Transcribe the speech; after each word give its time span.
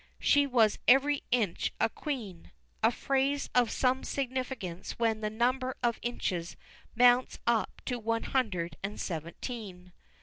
She 0.17 0.47
was 0.47 0.79
"every 0.87 1.21
inch 1.29 1.71
a 1.79 1.87
queen" 1.87 2.49
a 2.81 2.89
phrase 2.89 3.51
of 3.53 3.69
some 3.69 4.03
significance 4.03 4.93
when 4.97 5.21
the 5.21 5.29
number 5.29 5.77
of 5.83 5.99
inches 6.01 6.57
mounts 6.95 7.37
up 7.45 7.83
to 7.85 7.99
one 7.99 8.23
hundred 8.23 8.77
and 8.81 8.99
seventeen. 8.99 9.91